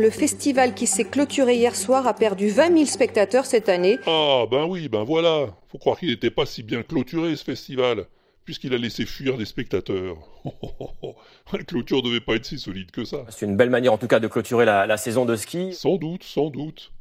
le 0.00 0.10
festival 0.10 0.74
qui 0.74 0.86
s'est 0.86 1.04
clôturé 1.04 1.56
hier 1.56 1.76
soir 1.76 2.06
a 2.06 2.14
perdu 2.14 2.48
20 2.48 2.72
000 2.72 2.84
spectateurs 2.86 3.46
cette 3.46 3.68
année. 3.68 3.98
Ah, 4.06 4.44
ben 4.50 4.64
oui, 4.66 4.88
ben 4.88 5.04
voilà. 5.04 5.54
Faut 5.68 5.78
croire 5.78 5.98
qu'il 5.98 6.08
n'était 6.08 6.30
pas 6.30 6.46
si 6.46 6.62
bien 6.62 6.82
clôturé 6.82 7.36
ce 7.36 7.44
festival, 7.44 8.06
puisqu'il 8.44 8.72
a 8.74 8.78
laissé 8.78 9.04
fuir 9.06 9.36
des 9.36 9.44
spectateurs. 9.44 10.16
la 11.52 11.62
clôture 11.64 12.02
devait 12.02 12.20
pas 12.20 12.34
être 12.34 12.46
si 12.46 12.58
solide 12.58 12.90
que 12.90 13.04
ça. 13.04 13.24
C'est 13.28 13.46
une 13.46 13.56
belle 13.56 13.70
manière 13.70 13.92
en 13.92 13.98
tout 13.98 14.06
cas 14.08 14.20
de 14.20 14.26
clôturer 14.28 14.64
la, 14.64 14.86
la 14.86 14.96
saison 14.96 15.24
de 15.26 15.36
ski. 15.36 15.72
Sans 15.74 15.96
doute, 15.96 16.24
sans 16.24 16.50
doute. 16.50 16.92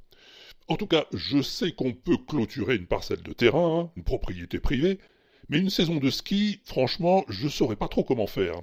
En 0.67 0.75
tout 0.75 0.87
cas, 0.87 1.05
je 1.13 1.41
sais 1.41 1.71
qu'on 1.71 1.93
peut 1.93 2.17
clôturer 2.27 2.75
une 2.75 2.85
parcelle 2.85 3.23
de 3.23 3.33
terrain, 3.33 3.79
hein, 3.79 3.91
une 3.95 4.03
propriété 4.03 4.59
privée, 4.59 4.99
mais 5.47 5.57
une 5.57 5.71
saison 5.71 5.95
de 5.95 6.09
ski, 6.11 6.59
franchement, 6.65 7.23
je 7.27 7.47
saurais 7.47 7.75
pas 7.75 7.87
trop 7.87 8.03
comment 8.03 8.27
faire. 8.27 8.55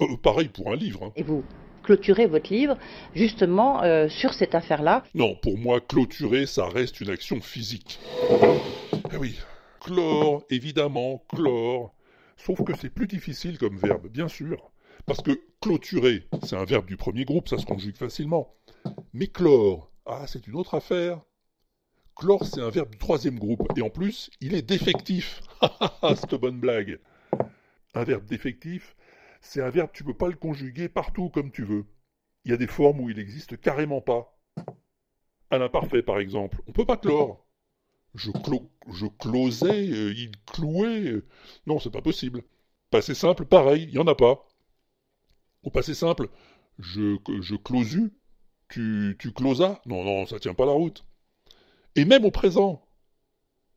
Euh, 0.00 0.16
pareil 0.22 0.48
pour 0.48 0.72
un 0.72 0.76
livre. 0.76 1.04
hein. 1.04 1.12
Et 1.14 1.22
vous? 1.22 1.44
Clôturez 1.86 2.26
votre 2.26 2.52
livre 2.52 2.76
justement 3.14 3.82
euh, 3.82 4.08
sur 4.08 4.34
cette 4.34 4.54
affaire-là. 4.54 5.04
Non, 5.14 5.36
pour 5.36 5.56
moi, 5.56 5.80
clôturer, 5.80 6.46
ça 6.46 6.66
reste 6.68 7.00
une 7.00 7.10
action 7.10 7.40
physique. 7.40 8.00
Eh 9.12 9.16
oui, 9.16 9.38
chlore, 9.80 10.42
évidemment, 10.50 11.24
chlore. 11.28 11.94
Sauf 12.36 12.62
que 12.64 12.76
c'est 12.76 12.90
plus 12.90 13.06
difficile 13.06 13.56
comme 13.56 13.78
verbe, 13.78 14.08
bien 14.08 14.28
sûr. 14.28 14.72
Parce 15.06 15.22
que 15.22 15.40
clôturer, 15.60 16.26
c'est 16.42 16.56
un 16.56 16.64
verbe 16.64 16.86
du 16.86 16.96
premier 16.96 17.24
groupe, 17.24 17.48
ça 17.48 17.58
se 17.58 17.64
conjugue 17.64 17.96
facilement. 17.96 18.52
Mais 19.14 19.28
chlore, 19.28 19.90
ah, 20.04 20.24
c'est 20.26 20.46
une 20.48 20.56
autre 20.56 20.74
affaire. 20.74 21.20
Chlore, 22.16 22.44
c'est 22.44 22.60
un 22.60 22.70
verbe 22.70 22.90
du 22.90 22.98
troisième 22.98 23.38
groupe. 23.38 23.62
Et 23.76 23.82
en 23.82 23.90
plus, 23.90 24.30
il 24.40 24.54
est 24.54 24.62
défectif. 24.62 25.42
Cette 26.16 26.34
bonne 26.34 26.58
blague. 26.58 26.98
Un 27.94 28.04
verbe 28.04 28.24
défectif, 28.24 28.96
c'est 29.46 29.62
un 29.62 29.70
verbe, 29.70 29.90
tu 29.92 30.04
peux 30.04 30.14
pas 30.14 30.28
le 30.28 30.36
conjuguer 30.36 30.88
partout 30.88 31.30
comme 31.30 31.50
tu 31.50 31.64
veux. 31.64 31.86
Il 32.44 32.50
y 32.50 32.54
a 32.54 32.56
des 32.56 32.66
formes 32.66 33.00
où 33.00 33.10
il 33.10 33.16
n'existe 33.16 33.60
carrément 33.60 34.00
pas. 34.00 34.36
À 35.50 35.58
l'imparfait, 35.58 36.02
par 36.02 36.18
exemple, 36.18 36.62
on 36.66 36.72
peut 36.72 36.84
pas 36.86 36.96
clore. 36.96 37.46
Je, 38.14 38.30
clo 38.30 38.70
je 38.92 39.06
closais, 39.06 39.90
euh, 39.90 40.12
il 40.16 40.32
clouait. 40.46 41.02
euh, 41.08 41.26
Non, 41.66 41.78
c'est 41.78 41.90
pas 41.90 42.02
possible. 42.02 42.42
Passé 42.90 43.14
simple, 43.14 43.44
pareil, 43.46 43.84
il 43.84 43.90
y 43.94 43.98
en 43.98 44.06
a 44.06 44.14
pas. 44.14 44.46
Au 45.62 45.70
passé 45.70 45.94
simple, 45.94 46.28
je, 46.78 47.16
je 47.42 47.56
closu, 47.56 48.12
tu, 48.68 49.16
closas. 49.34 49.80
Non, 49.86 50.04
non, 50.04 50.26
ça 50.26 50.38
tient 50.40 50.54
pas 50.54 50.66
la 50.66 50.72
route. 50.72 51.04
Et 51.96 52.04
même 52.04 52.24
au 52.24 52.30
présent, 52.30 52.86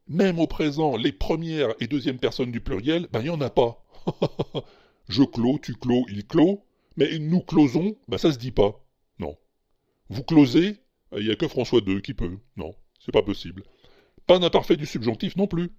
même 0.08 0.40
au 0.40 0.48
présent, 0.48 0.98
les 0.98 1.12
premières 1.14 1.74
et 1.80 1.88
deuxièmes 1.88 2.20
personnes 2.20 2.52
du 2.52 2.62
pluriel, 2.62 3.08
ben 3.12 3.22
il 3.22 3.28
y 3.28 3.30
en 3.30 3.42
a 3.42 3.50
pas. 3.50 3.84
je 5.10 5.24
clos, 5.24 5.60
tu 5.62 5.74
clos, 5.74 6.06
il 6.10 6.26
clôt, 6.26 6.64
mais 6.96 7.20
nous 7.20 7.42
closons, 7.42 7.98
ben 8.08 8.18
ça 8.18 8.32
se 8.32 8.38
dit 8.38 8.52
pas. 8.52 8.80
Non. 9.20 9.36
Vous 10.10 10.24
closez, 10.24 10.78
il 11.18 11.26
y 11.26 11.32
a 11.32 11.36
que 11.36 11.48
François 11.48 11.82
II 11.86 12.02
qui 12.02 12.14
peut. 12.14 12.38
Non, 12.56 12.76
c'est 13.00 13.12
pas 13.12 13.24
possible. 13.24 13.64
Pas 14.28 14.40
d'imparfait 14.40 14.78
du 14.78 14.86
subjonctif 14.86 15.36
non 15.36 15.48
plus. 15.48 15.72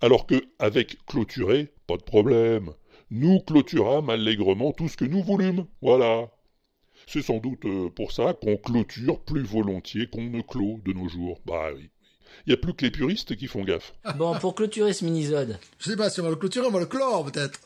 Alors 0.00 0.26
que, 0.26 0.48
avec 0.58 1.04
clôturer, 1.06 1.72
pas 1.86 1.96
de 1.96 2.02
problème. 2.02 2.72
Nous 3.10 3.40
clôturâmes 3.40 4.10
allègrement 4.10 4.72
tout 4.72 4.88
ce 4.88 4.96
que 4.96 5.04
nous 5.04 5.22
voulûmes. 5.22 5.66
Voilà. 5.82 6.30
C'est 7.06 7.22
sans 7.22 7.38
doute 7.38 7.64
euh, 7.64 7.90
pour 7.90 8.12
ça 8.12 8.34
qu'on 8.34 8.56
clôture 8.56 9.20
plus 9.20 9.42
volontiers 9.42 10.08
qu'on 10.08 10.24
ne 10.24 10.40
clôt 10.40 10.80
de 10.84 10.92
nos 10.92 11.08
jours. 11.08 11.40
Bah 11.46 11.70
oui. 11.74 11.90
Il 12.46 12.50
n'y 12.50 12.54
a 12.54 12.56
plus 12.56 12.74
que 12.74 12.84
les 12.84 12.90
puristes 12.90 13.36
qui 13.36 13.46
font 13.46 13.62
gaffe. 13.62 13.92
Bon, 14.16 14.34
pour 14.38 14.54
clôturer 14.54 14.92
ce 14.92 15.04
minisode, 15.04 15.58
Je 15.78 15.90
sais 15.90 15.96
pas 15.96 16.10
si 16.10 16.20
on 16.20 16.24
va 16.24 16.30
le 16.30 16.36
clôturer, 16.36 16.66
on 16.66 16.70
va 16.70 16.80
le 16.80 16.86
clore 16.86 17.24
peut-être. 17.30 17.60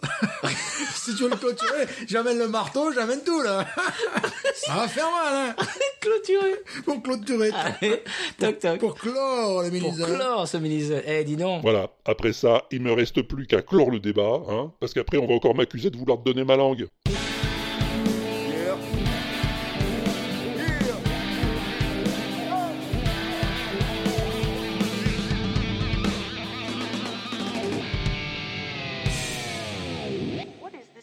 si 0.94 1.14
tu 1.14 1.24
veux 1.24 1.30
le 1.30 1.36
clôturer, 1.36 1.86
j'amène 2.08 2.38
le 2.38 2.48
marteau, 2.48 2.92
j'amène 2.92 3.22
tout 3.24 3.40
là. 3.42 3.66
Ça 4.54 4.74
va 4.74 4.88
faire 4.88 5.10
mal 5.10 5.54
hein. 5.58 5.64
clôturer 6.00 6.62
Pour 6.84 7.02
clôturer. 7.02 7.50
Allez, 7.52 8.02
toc 8.38 8.58
toc. 8.58 8.78
Pour 8.78 8.94
clore 8.94 9.62
les 9.62 9.80
Pour 9.80 9.92
mini 9.92 10.04
clore 10.04 10.48
ce 10.48 10.56
minisode. 10.56 11.02
Eh, 11.06 11.24
dis 11.24 11.36
donc. 11.36 11.62
Voilà. 11.62 11.90
Après 12.04 12.32
ça, 12.32 12.64
il 12.70 12.82
me 12.82 12.92
reste 12.92 13.22
plus 13.22 13.46
qu'à 13.46 13.62
clore 13.62 13.90
le 13.90 14.00
débat, 14.00 14.42
hein, 14.48 14.72
parce 14.80 14.94
qu'après 14.94 15.18
on 15.18 15.26
va 15.26 15.34
encore 15.34 15.54
m'accuser 15.54 15.90
de 15.90 15.96
vouloir 15.96 16.18
te 16.18 16.24
donner 16.24 16.44
ma 16.44 16.56
langue. 16.56 16.86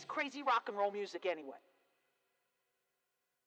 Crazy 0.09 0.43
rock 0.43 0.67
and 0.67 0.77
roll 0.77 0.91
music 0.91 1.25
anyway? 1.25 1.55